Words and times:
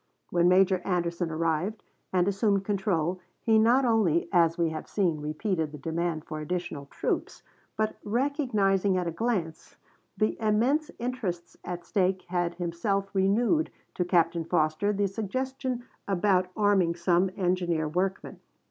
When 0.31 0.47
Major 0.49 0.81
Anderson 0.83 1.29
arrived 1.29 1.83
and 2.11 2.27
assumed 2.27 2.65
control 2.65 3.19
he 3.39 3.59
not 3.59 3.85
only, 3.85 4.27
as 4.33 4.57
we 4.57 4.69
have 4.69 4.87
seen, 4.89 5.21
repeated 5.21 5.71
the 5.71 5.77
demand 5.77 6.25
for 6.25 6.39
additional 6.39 6.87
troops, 6.87 7.43
but 7.77 7.97
recognizing 8.03 8.97
at 8.97 9.05
a 9.05 9.11
glance 9.11 9.75
the 10.17 10.41
immense 10.41 10.89
interests 10.97 11.55
at 11.63 11.85
stake 11.85 12.23
had 12.29 12.55
himself 12.55 13.13
renewed 13.13 13.69
to 13.93 14.03
Captain 14.03 14.43
Foster 14.43 14.91
the 14.91 15.07
suggestion 15.07 15.83
about 16.07 16.49
arming 16.57 16.95
some 16.95 17.29
engineer 17.37 17.87
workmen. 17.87 18.39